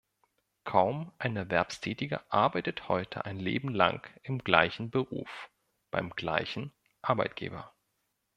Kaum 0.63 1.11
ein 1.19 1.35
Erwerbstätiger 1.37 2.25
arbeitet 2.29 2.89
heute 2.89 3.25
ein 3.25 3.37
Leben 3.39 3.69
lang 3.69 4.09
im 4.23 4.39
gleichen 4.39 4.89
Beruf, 4.89 5.51
beim 5.91 6.09
gleichen 6.15 6.73
Arbeitgeber. 7.03 7.71